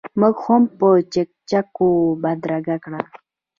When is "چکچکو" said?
1.13-1.89